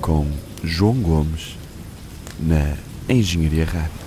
[0.00, 0.26] Com
[0.62, 1.56] João Gomes,
[2.40, 2.76] na
[3.08, 4.03] Engenharia Rádio.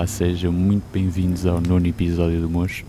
[0.00, 2.86] Olá, sejam muito bem-vindos ao nono episódio do Mocho.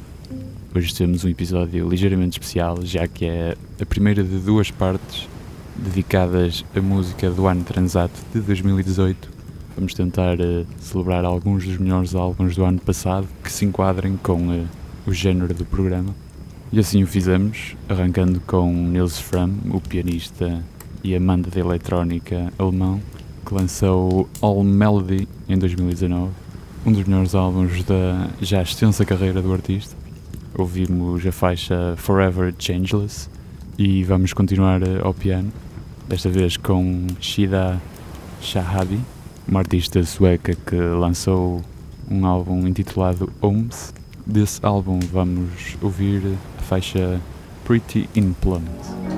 [0.73, 5.27] Hoje temos um episódio ligeiramente especial, já que é a primeira de duas partes
[5.75, 9.29] dedicadas à música do ano transato de 2018.
[9.75, 14.47] Vamos tentar uh, celebrar alguns dos melhores álbuns do ano passado que se enquadrem com
[14.47, 14.65] uh,
[15.05, 16.15] o género do programa.
[16.71, 20.63] E assim o fizemos, arrancando com Nils Fram, o pianista
[21.03, 23.01] e amante da eletrónica alemão,
[23.45, 26.50] que lançou All Melody em 2019
[26.85, 29.95] um dos melhores álbuns da já extensa carreira do artista.
[30.57, 33.29] Ouvimos a faixa Forever Changeless
[33.77, 35.51] e vamos continuar eh, ao piano,
[36.07, 37.81] desta vez com Shida
[38.41, 38.99] Shahabi,
[39.47, 41.61] uma artista sueca que lançou
[42.09, 43.93] um álbum intitulado Homes.
[44.25, 46.21] Desse álbum vamos ouvir
[46.59, 47.19] a faixa
[47.63, 49.10] Pretty in Plums.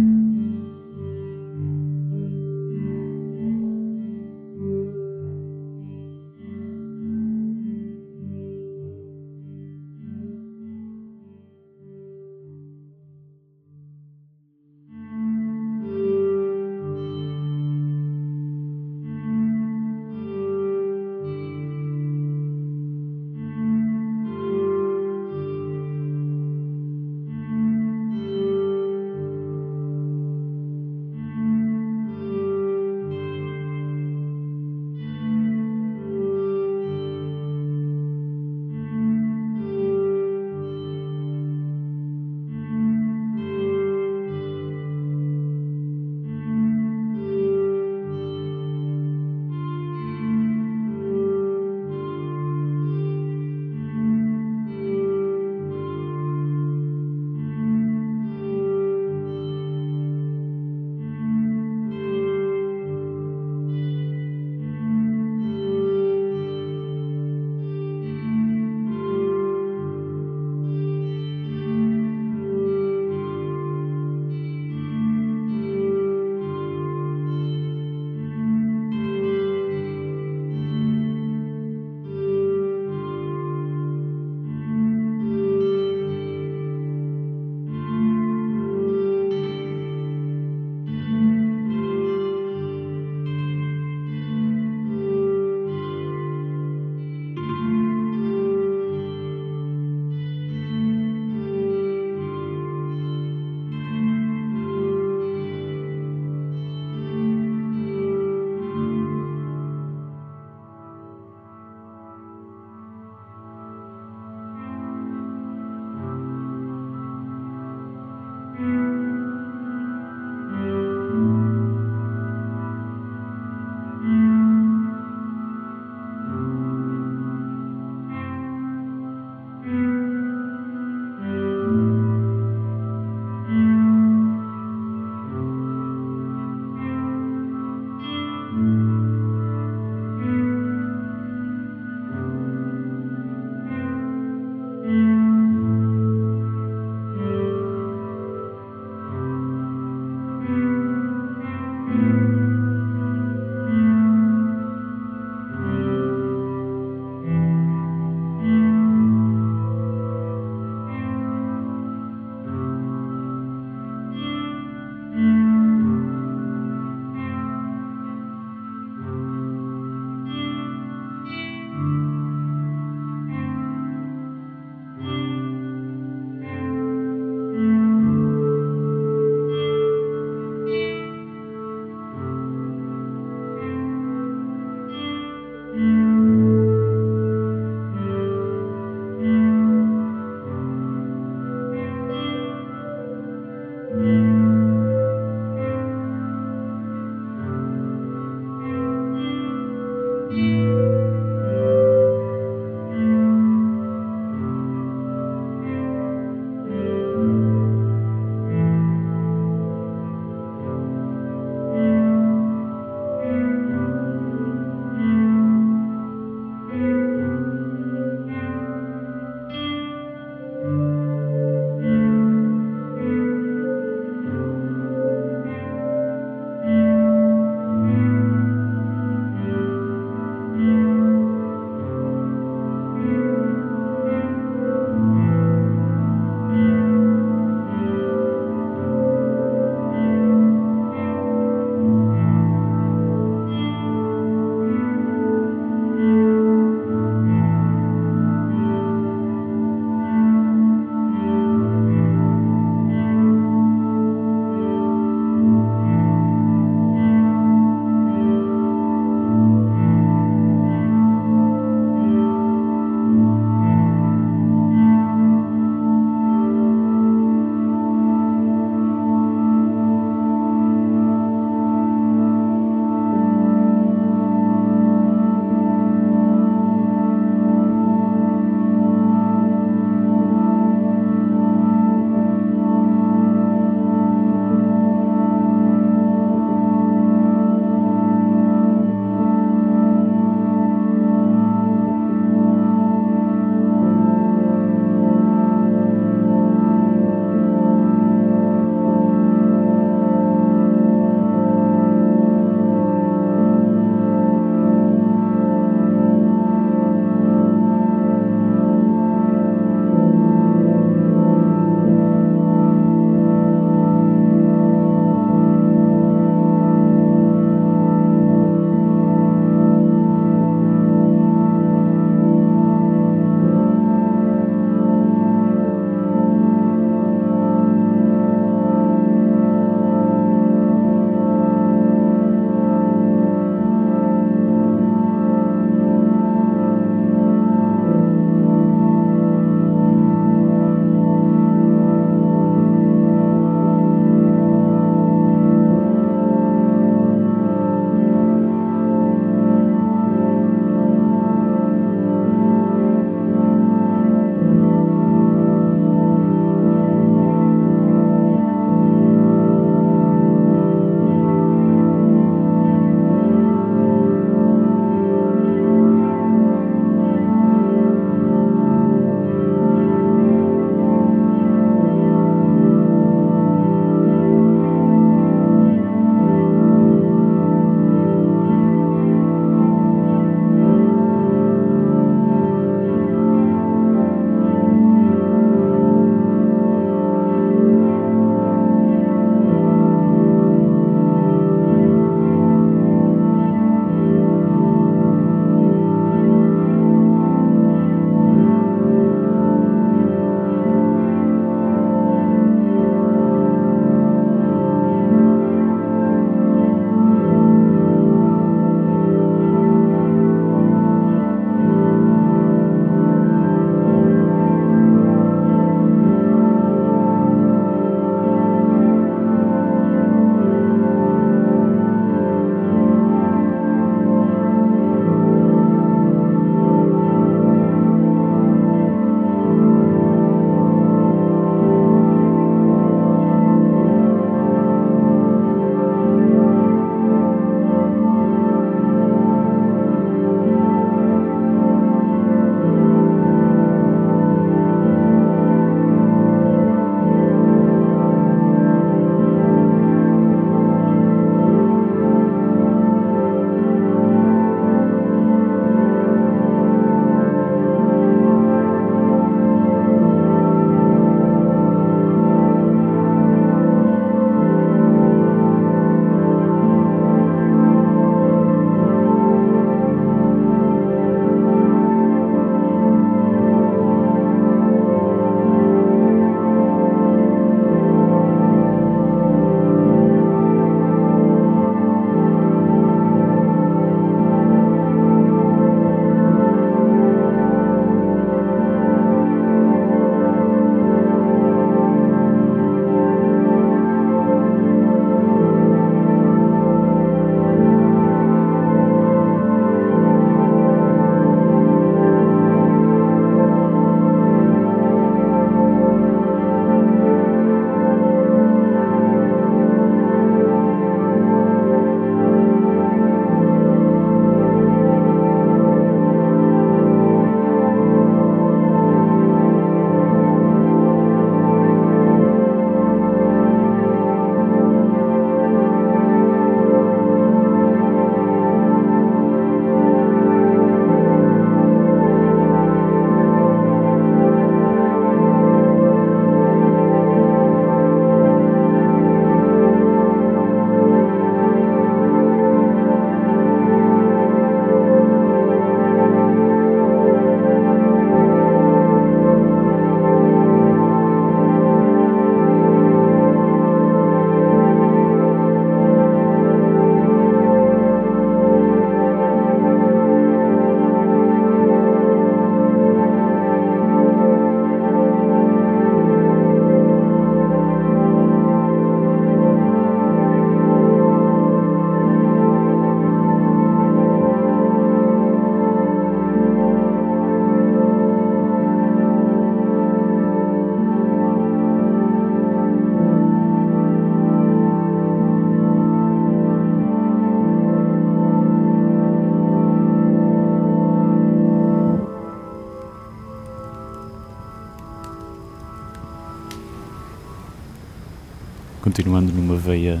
[599.66, 600.00] Veia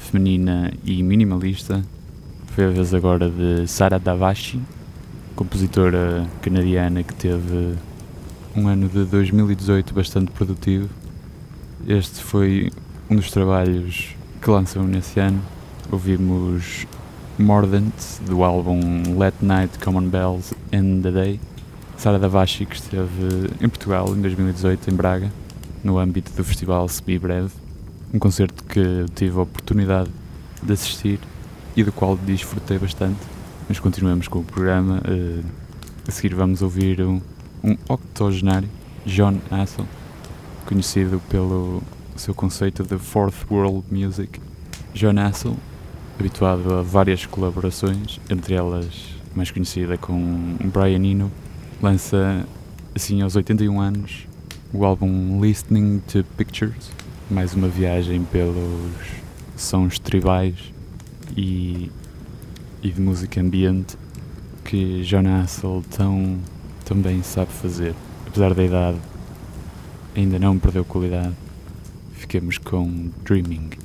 [0.00, 1.84] feminina e minimalista,
[2.48, 4.60] foi a vez agora de Sara Davachi,
[5.36, 7.74] compositora canadiana que teve
[8.56, 10.88] um ano de 2018 bastante produtivo.
[11.86, 12.72] Este foi
[13.08, 15.40] um dos trabalhos que lançam nesse ano.
[15.92, 16.84] Ouvimos
[17.38, 17.94] Mordant,
[18.26, 18.80] do álbum
[19.16, 21.40] Let Night Common Bells End the Day.
[21.96, 25.30] Sara Davachi, que esteve em Portugal em 2018, em Braga,
[25.84, 27.63] no âmbito do festival Semi Breve.
[28.14, 30.08] Um concerto que tive a oportunidade
[30.62, 31.18] de assistir
[31.76, 33.18] e do qual desfrutei bastante.
[33.68, 35.02] Mas continuamos com o programa.
[35.04, 35.44] Uh,
[36.06, 37.20] a seguir vamos ouvir um,
[37.64, 38.68] um octogenário,
[39.04, 39.84] John Hassel,
[40.64, 41.82] conhecido pelo
[42.14, 44.40] seu conceito de Fourth World Music.
[44.94, 45.56] John Hassel,
[46.16, 48.86] habituado a várias colaborações, entre elas
[49.34, 51.32] mais conhecida com Brian Eno,
[51.82, 52.46] lança
[52.94, 54.28] assim aos 81 anos
[54.72, 56.92] o álbum Listening to Pictures,
[57.30, 58.92] mais uma viagem pelos
[59.56, 60.54] sons tribais
[61.36, 61.90] e,
[62.82, 63.96] e de música ambiente
[64.64, 66.38] que John Hassel tão,
[66.84, 67.94] tão bem sabe fazer.
[68.26, 68.98] Apesar da idade,
[70.14, 71.34] ainda não perdeu qualidade.
[72.14, 73.83] Fiquemos com Dreaming.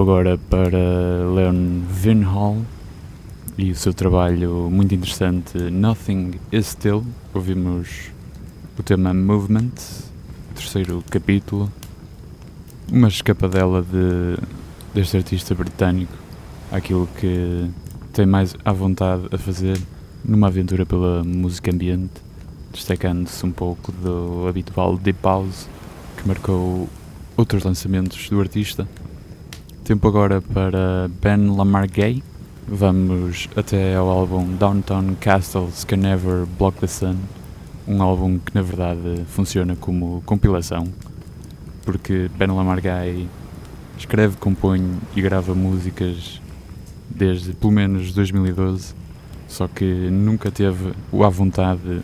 [0.00, 0.78] Tempo agora para
[1.34, 2.64] Leon Vinhall
[3.58, 7.04] e o seu trabalho muito interessante Nothing Is Still.
[7.34, 8.10] Ouvimos
[8.78, 9.72] o tema Movement,
[10.54, 11.70] terceiro capítulo,
[12.90, 14.42] uma escapadela de,
[14.94, 16.14] deste artista britânico,
[16.72, 17.68] aquilo que
[18.14, 19.78] tem mais à vontade a fazer
[20.24, 22.22] numa aventura pela música ambiente,
[22.72, 25.68] destacando-se um pouco do habitual deep house
[26.16, 26.88] que marcou
[27.36, 28.88] outros lançamentos do artista.
[29.90, 32.22] Tempo agora para Ben Lamar Gay.
[32.68, 37.16] Vamos até ao álbum Downtown Castles Can Never Block the Sun,
[37.88, 40.86] um álbum que na verdade funciona como compilação,
[41.84, 43.28] porque Ben Lamar Gay
[43.98, 44.80] escreve, compõe
[45.16, 46.40] e grava músicas
[47.08, 48.94] desde pelo menos 2012,
[49.48, 52.00] só que nunca teve a vontade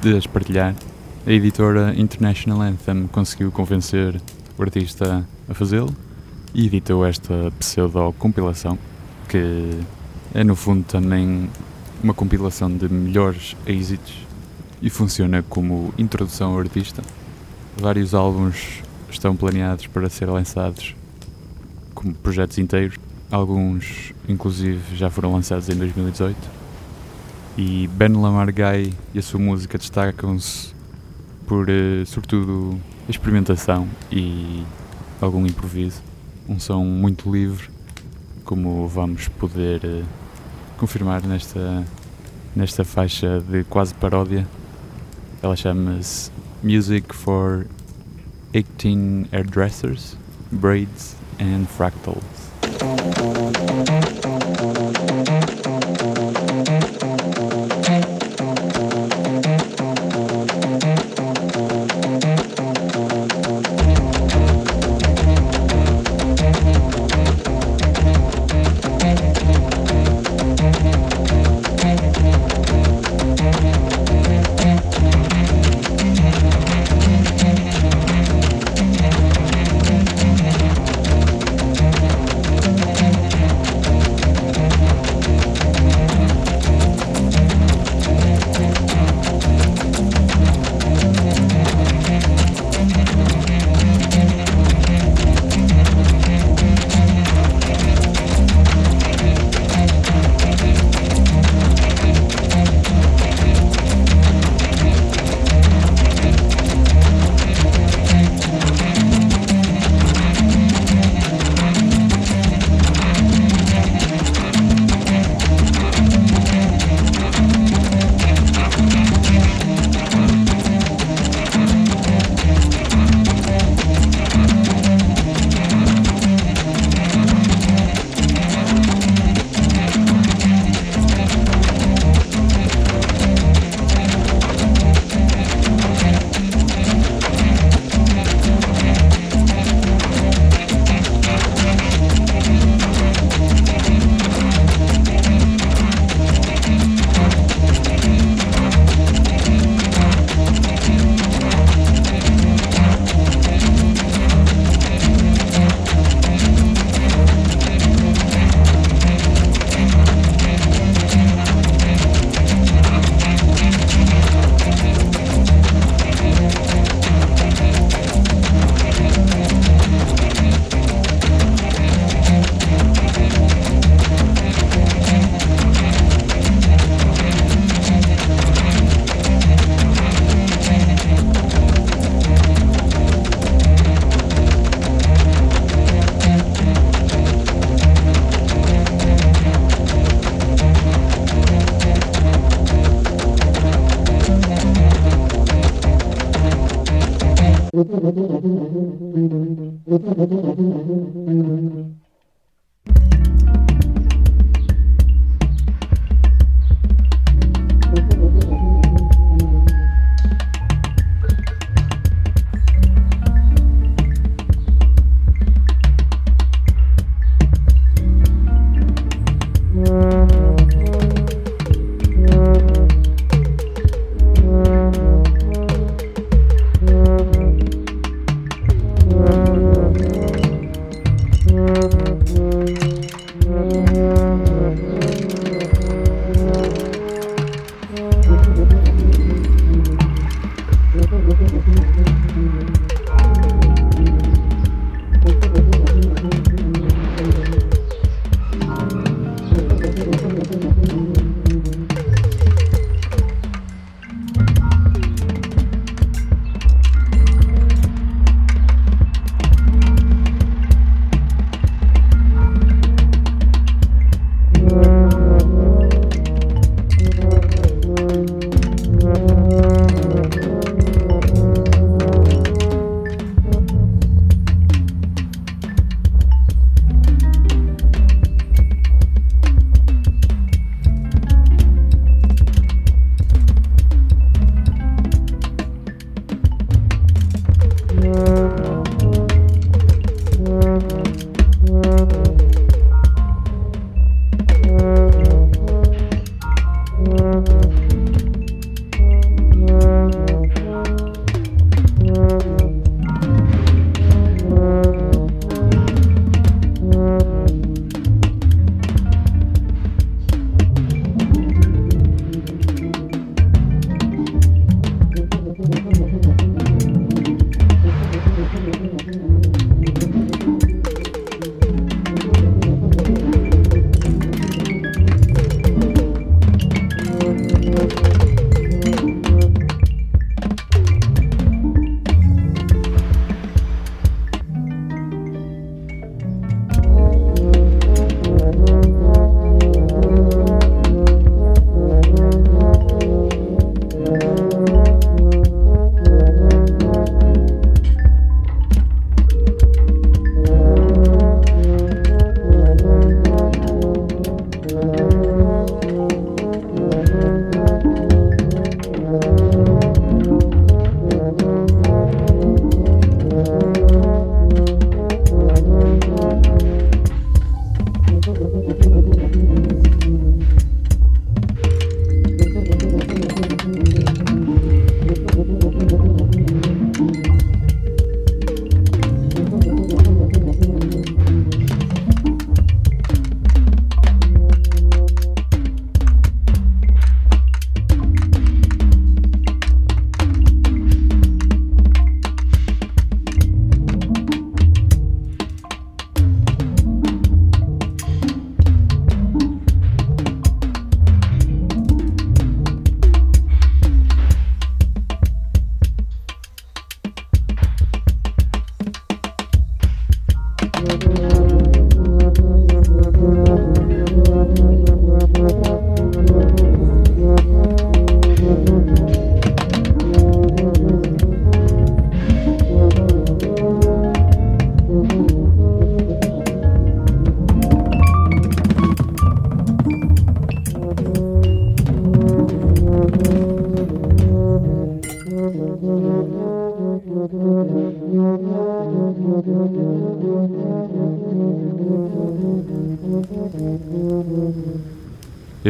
[0.00, 0.72] de as partilhar.
[1.26, 4.20] A editora International Anthem conseguiu convencer
[4.56, 6.03] o artista a fazê-lo
[6.54, 8.78] e editou esta pseudo-compilação,
[9.28, 9.70] que
[10.32, 11.50] é no fundo também
[12.02, 14.14] uma compilação de melhores êxitos
[14.80, 17.02] e funciona como introdução ao artista.
[17.76, 20.94] Vários álbuns estão planeados para ser lançados
[21.92, 22.96] como projetos inteiros,
[23.32, 26.36] alguns inclusive já foram lançados em 2018.
[27.56, 30.74] E Ben Lamar Guy e a sua música destacam-se
[31.46, 34.64] por, uh, sobretudo, experimentação e
[35.20, 36.02] algum improviso
[36.48, 37.70] um som muito livre,
[38.44, 40.04] como vamos poder uh,
[40.76, 41.84] confirmar nesta,
[42.54, 44.46] nesta faixa de quase paródia.
[45.42, 46.30] Ela chama-se
[46.62, 47.66] Music for
[48.52, 50.16] 18 Hairdressers,
[50.50, 52.22] Braids and Fractals.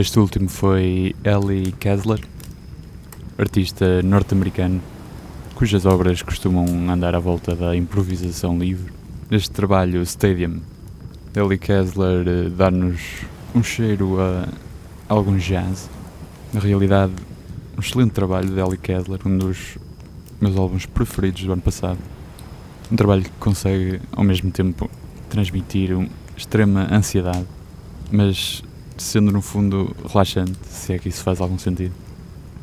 [0.05, 2.21] Este último foi Ellie Kessler,
[3.39, 4.83] artista norte-americano
[5.55, 8.93] cujas obras costumam andar à volta da improvisação livre.
[9.31, 10.61] Neste trabalho, Stadium,
[11.35, 13.01] Ellie Kessler eh, dá-nos
[13.55, 14.47] um cheiro a
[15.09, 15.89] algum jazz.
[16.53, 17.15] Na realidade,
[17.75, 19.79] um excelente trabalho de Ellie Kessler, um dos
[20.39, 21.99] meus álbuns preferidos do ano passado.
[22.93, 24.91] Um trabalho que consegue, ao mesmo tempo,
[25.31, 27.47] transmitir uma extrema ansiedade,
[28.13, 28.63] mas
[28.97, 31.95] sendo no fundo relaxante, se é que isso faz algum sentido.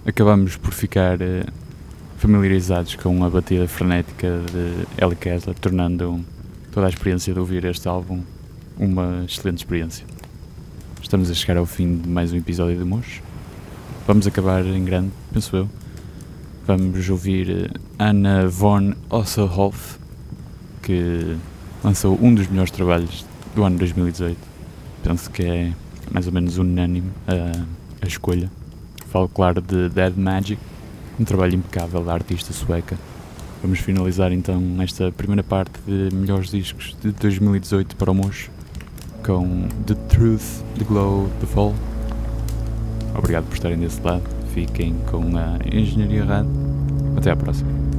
[0.06, 1.46] Acabamos por ficar eh,
[2.18, 6.24] familiarizados com a batida frenética de Ellie Kessler, tornando
[6.72, 8.22] toda a experiência de ouvir este álbum
[8.78, 10.06] uma excelente experiência.
[11.02, 13.22] Estamos a chegar ao fim de mais um episódio de Mosh.
[14.08, 15.70] Vamos acabar em grande, penso eu.
[16.66, 17.70] Vamos ouvir eh,
[18.00, 20.00] Anna von Osselhoff,
[20.82, 21.36] que
[21.84, 23.26] lançou um dos melhores trabalhos
[23.56, 24.38] do ano 2018.
[25.04, 25.74] Penso que é
[26.12, 27.64] mais ou menos unânime a,
[28.04, 28.52] a escolha.
[29.08, 30.62] Falo, claro, de Dead Magic,
[31.20, 32.98] um trabalho impecável da artista sueca.
[33.62, 38.50] Vamos finalizar então esta primeira parte de melhores discos de 2018 para o Mocho
[39.24, 41.76] com The Truth, The Glow, The Fall.
[43.16, 44.24] Obrigado por estarem desse lado.
[44.54, 46.52] Fiquem com a Engenharia Rádio.
[47.18, 47.91] Até à próxima.